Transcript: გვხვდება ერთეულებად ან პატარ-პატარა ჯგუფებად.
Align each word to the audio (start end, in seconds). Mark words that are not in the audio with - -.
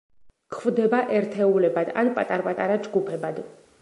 გვხვდება 0.53 1.01
ერთეულებად 1.17 1.93
ან 2.05 2.11
პატარ-პატარა 2.17 2.79
ჯგუფებად. 2.89 3.45